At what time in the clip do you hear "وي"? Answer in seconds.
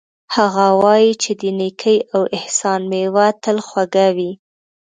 4.15-4.31